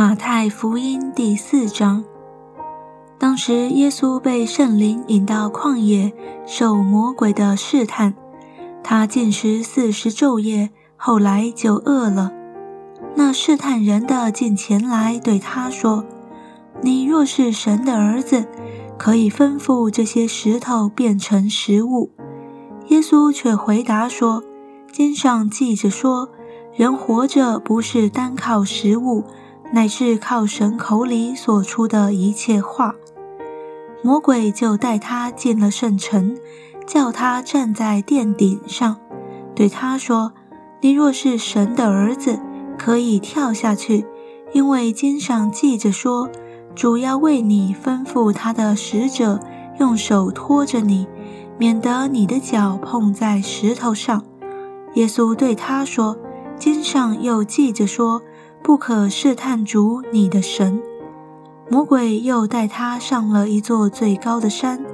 [0.00, 2.02] 马太福音第四章，
[3.18, 6.14] 当时耶稣被圣灵引到旷野，
[6.46, 8.14] 受魔鬼的试探。
[8.82, 12.32] 他进食四十昼夜，后来就饿了。
[13.14, 16.06] 那试探人的进前来对他说
[16.80, 18.46] ：“你若是神的儿子，
[18.96, 22.10] 可以吩咐这些石头变成食物。”
[22.88, 24.42] 耶稣却回答说
[24.90, 26.30] ：“经上记着说，
[26.74, 29.24] 人活着不是单靠食物。”
[29.72, 32.96] 乃是靠神口里所出的一切话，
[34.02, 36.36] 魔鬼就带他进了圣城，
[36.86, 38.96] 叫他站在殿顶上，
[39.54, 40.32] 对他说
[40.82, 42.40] ：“你若是神的儿子，
[42.76, 44.04] 可以跳下去，
[44.52, 46.28] 因为经上记着说，
[46.74, 49.38] 主要为你吩咐他的使者，
[49.78, 51.06] 用手托着你，
[51.58, 54.24] 免得你的脚碰在石头上。”
[54.94, 56.16] 耶稣对他说
[56.58, 58.20] ：“经上又记着说。”
[58.62, 60.80] 不可试探主你的神。
[61.68, 64.84] 魔鬼又带他上了一座最高的山，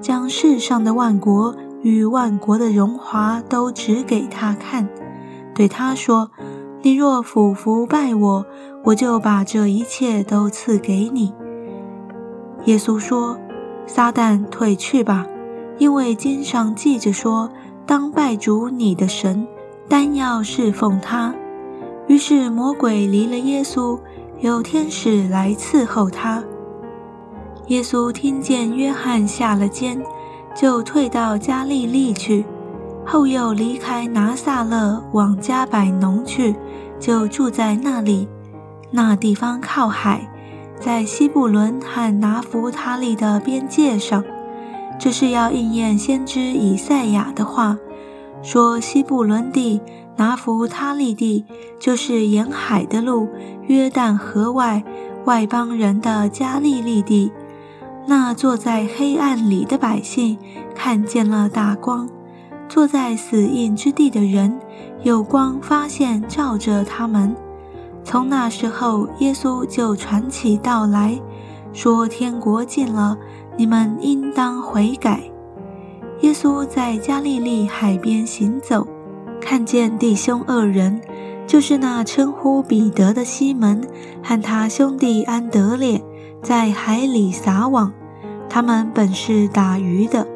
[0.00, 4.88] 将世上的万国与万国的荣华都指给他看，
[5.54, 6.30] 对他说
[6.80, 8.46] ：“你若俯伏拜我，
[8.84, 11.34] 我就把这一切都赐给你。”
[12.64, 13.38] 耶稣说
[13.86, 15.26] ：“撒旦退去吧，
[15.76, 17.50] 因为经上记着说，
[17.84, 19.46] 当拜主你的神，
[19.86, 21.34] 单要侍奉他。”
[22.12, 23.98] 于是魔鬼离了耶稣，
[24.42, 26.44] 有天使来伺候他。
[27.68, 29.98] 耶稣听见约翰下了监，
[30.54, 32.44] 就退到加利利去，
[33.06, 36.54] 后又离开拿撒勒往加百农去，
[37.00, 38.28] 就住在那里。
[38.90, 40.30] 那地方靠海，
[40.78, 44.22] 在西布伦和拿弗他利的边界上。
[44.98, 47.78] 这是要应验先知以赛亚的话，
[48.42, 49.80] 说西布伦地。
[50.14, 51.46] 拿弗他利地
[51.80, 53.28] 就是沿海的路，
[53.66, 54.84] 约旦河外
[55.24, 57.32] 外邦人的加利利地。
[58.06, 60.36] 那坐在黑暗里的百姓
[60.74, 62.08] 看见了大光，
[62.68, 64.60] 坐在死荫之地的人
[65.02, 67.34] 有光发现照着他们。
[68.04, 71.18] 从那时候，耶稣就传起道来
[71.72, 73.16] 说：“天国近了，
[73.56, 75.22] 你们应当悔改。”
[76.22, 78.86] 耶稣在加利利海边行走。
[79.40, 81.00] 看见弟兄二人，
[81.48, 83.82] 就是那称呼彼得的西门
[84.22, 86.00] 和他兄弟安德烈，
[86.40, 87.92] 在海里撒网。
[88.48, 90.26] 他们本是打鱼的。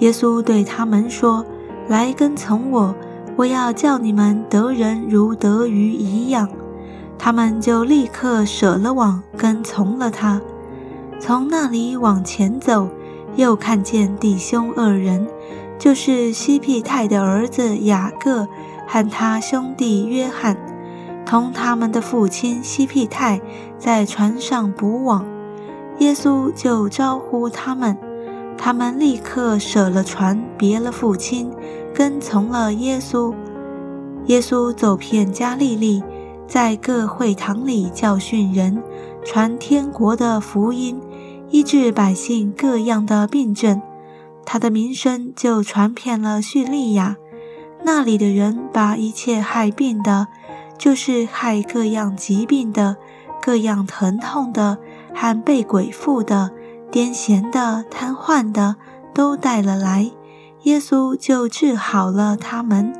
[0.00, 1.44] 耶稣对他们说
[1.86, 2.94] ：“来跟从我，
[3.36, 6.48] 我要叫你们得人如得鱼一样。”
[7.16, 10.40] 他们就立刻舍了网，跟从了他。
[11.20, 12.88] 从那里往前走，
[13.36, 15.26] 又看见弟兄二人。
[15.78, 18.46] 就是西庇太的儿子雅各
[18.86, 20.54] 和他兄弟约翰，
[21.24, 23.40] 同他们的父亲西庇太
[23.78, 25.24] 在船上捕网。
[26.00, 27.96] 耶稣就招呼他们，
[28.58, 31.50] 他们立刻舍了船，别了父亲，
[31.94, 33.34] 跟从了耶稣。
[34.26, 36.02] 耶稣走遍加利利，
[36.46, 38.82] 在各会堂里教训人，
[39.24, 41.00] 传天国的福音，
[41.50, 43.82] 医治百姓各样的病症。
[44.44, 47.16] 他的名声就传遍了叙利亚，
[47.84, 50.28] 那里的人把一切害病的，
[50.78, 52.96] 就是害各样疾病的、
[53.42, 54.78] 各样疼痛的、
[55.14, 56.50] 和被鬼附的、
[56.90, 58.76] 癫痫的、瘫痪的，
[59.14, 60.10] 都带了来，
[60.62, 62.92] 耶稣就治好了他们。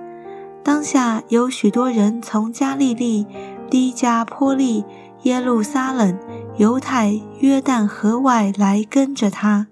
[0.62, 3.26] 当下有许多人从加利利、
[3.70, 4.84] 低加坡利、
[5.24, 6.18] 耶路撒冷、
[6.56, 9.66] 犹太、约旦河外来跟着他。